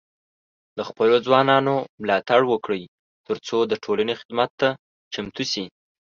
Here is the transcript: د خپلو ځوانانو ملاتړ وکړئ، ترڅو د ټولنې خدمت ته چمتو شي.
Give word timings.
د 0.77 0.79
خپلو 0.89 1.15
ځوانانو 1.25 1.75
ملاتړ 2.01 2.41
وکړئ، 2.47 2.83
ترڅو 3.27 3.57
د 3.67 3.73
ټولنې 3.83 4.13
خدمت 4.21 4.49
ته 4.59 4.69
چمتو 5.13 5.43
شي. 5.51 5.65